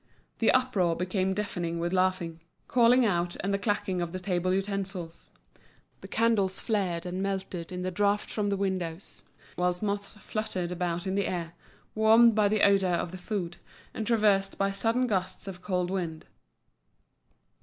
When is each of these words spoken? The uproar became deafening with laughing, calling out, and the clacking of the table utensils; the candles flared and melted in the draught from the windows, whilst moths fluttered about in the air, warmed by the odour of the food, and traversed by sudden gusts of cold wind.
The 0.39 0.49
uproar 0.49 0.95
became 0.95 1.35
deafening 1.35 1.77
with 1.77 1.93
laughing, 1.93 2.39
calling 2.67 3.05
out, 3.05 3.35
and 3.41 3.53
the 3.53 3.59
clacking 3.59 4.01
of 4.01 4.13
the 4.13 4.19
table 4.19 4.51
utensils; 4.51 5.29
the 5.99 6.07
candles 6.07 6.59
flared 6.59 7.05
and 7.05 7.21
melted 7.21 7.71
in 7.71 7.83
the 7.83 7.91
draught 7.91 8.31
from 8.31 8.49
the 8.49 8.57
windows, 8.57 9.21
whilst 9.57 9.83
moths 9.83 10.13
fluttered 10.13 10.71
about 10.71 11.05
in 11.05 11.13
the 11.13 11.27
air, 11.27 11.53
warmed 11.93 12.33
by 12.33 12.47
the 12.47 12.63
odour 12.65 12.89
of 12.95 13.11
the 13.11 13.19
food, 13.19 13.57
and 13.93 14.07
traversed 14.07 14.57
by 14.57 14.71
sudden 14.71 15.05
gusts 15.05 15.47
of 15.47 15.61
cold 15.61 15.91
wind. 15.91 16.25